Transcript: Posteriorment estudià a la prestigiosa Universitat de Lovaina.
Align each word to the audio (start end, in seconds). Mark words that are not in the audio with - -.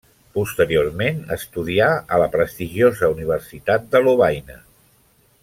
Posteriorment 0.35 1.19
estudià 1.35 1.89
a 2.15 2.19
la 2.23 2.29
prestigiosa 2.37 3.11
Universitat 3.17 3.87
de 3.93 4.03
Lovaina. 4.09 4.59